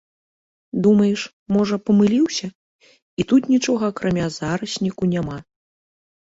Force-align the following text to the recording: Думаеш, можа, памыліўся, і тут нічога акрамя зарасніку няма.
Думаеш, 0.87 1.21
можа, 1.57 1.77
памыліўся, 1.89 2.47
і 2.95 3.21
тут 3.35 3.41
нічога 3.55 3.83
акрамя 3.95 4.27
зарасніку 4.41 5.03
няма. 5.15 5.37